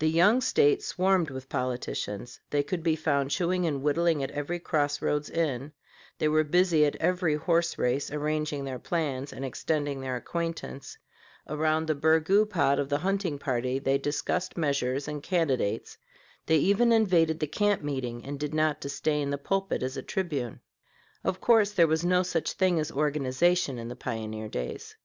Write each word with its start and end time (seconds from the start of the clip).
The 0.00 0.10
young 0.10 0.40
State 0.40 0.82
swarmed 0.82 1.30
with 1.30 1.48
politicians; 1.48 2.40
they 2.50 2.64
could 2.64 2.82
be 2.82 2.96
found 2.96 3.30
chewing 3.30 3.64
and 3.64 3.80
whittling 3.80 4.24
at 4.24 4.30
every 4.32 4.58
cross 4.58 5.00
roads 5.00 5.30
inn; 5.30 5.70
they 6.18 6.26
were 6.26 6.42
busy 6.42 6.84
at 6.84 6.96
every 6.96 7.36
horse 7.36 7.78
race, 7.78 8.10
arranging 8.10 8.64
their 8.64 8.80
plans 8.80 9.32
and 9.32 9.44
extending 9.44 10.00
their 10.00 10.16
acquaintance; 10.16 10.98
around 11.46 11.86
the 11.86 11.94
burgoo 11.94 12.44
pot 12.46 12.80
of 12.80 12.88
the 12.88 12.98
hunting 12.98 13.38
party 13.38 13.78
they 13.78 13.98
discussed 13.98 14.56
measures 14.56 15.06
and 15.06 15.22
candidates; 15.22 15.96
they 16.46 16.56
even 16.56 16.90
invaded 16.90 17.38
the 17.38 17.46
camp 17.46 17.80
meeting 17.80 18.24
and 18.24 18.40
did 18.40 18.52
not 18.54 18.80
disdain 18.80 19.30
the 19.30 19.38
pulpit 19.38 19.84
as 19.84 19.96
a 19.96 20.02
tribune. 20.02 20.58
Of 21.22 21.40
course 21.40 21.70
there 21.70 21.86
was 21.86 22.04
no 22.04 22.24
such 22.24 22.54
thing 22.54 22.80
as 22.80 22.90
organization 22.90 23.78
in 23.78 23.86
the 23.86 23.94
pioneer 23.94 24.48
days. 24.48 24.96